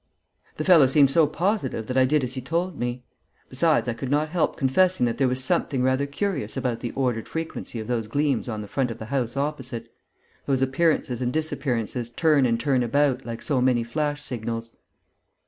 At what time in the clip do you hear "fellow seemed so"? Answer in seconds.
0.63-1.27